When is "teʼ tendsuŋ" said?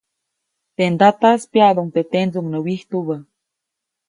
1.93-2.45